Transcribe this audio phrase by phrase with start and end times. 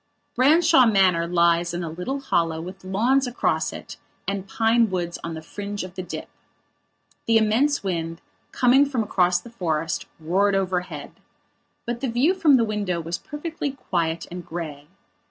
[0.33, 5.35] Branshaw Manor lies in a little hollow with lawns across it and pine woods on
[5.35, 6.27] the fringe of the dip.
[7.27, 8.19] The immense wind,
[8.51, 11.11] coming from across the forest, roared overhead.
[11.85, 14.87] But the view from the window was perfectly quiet and grey.